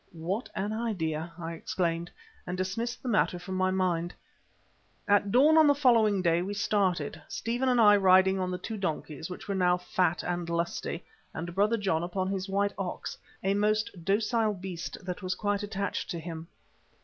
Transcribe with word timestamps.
"What 0.13 0.49
an 0.55 0.73
idea!" 0.73 1.31
I 1.37 1.53
exclaimed, 1.53 2.09
and 2.47 2.57
dismissed 2.57 3.03
the 3.03 3.07
matter 3.07 3.37
from 3.37 3.53
my 3.53 3.69
mind. 3.69 4.15
At 5.07 5.31
dawn, 5.31 5.59
on 5.59 5.67
the 5.67 5.75
following 5.75 6.23
day, 6.23 6.41
we 6.41 6.55
started, 6.55 7.21
Stephen 7.27 7.69
and 7.69 7.79
I 7.79 7.95
riding 7.97 8.39
on 8.39 8.49
the 8.49 8.57
two 8.57 8.77
donkeys, 8.77 9.29
which 9.29 9.47
were 9.47 9.53
now 9.53 9.77
fat 9.77 10.23
and 10.23 10.49
lusty, 10.49 11.05
and 11.35 11.53
Brother 11.53 11.77
John 11.77 12.01
upon 12.01 12.29
his 12.29 12.49
white 12.49 12.73
ox, 12.79 13.15
a 13.43 13.53
most 13.53 13.91
docile 14.03 14.55
beast 14.55 14.97
that 15.05 15.21
was 15.21 15.35
quite 15.35 15.61
attached 15.61 16.09
to 16.09 16.19
him. 16.19 16.47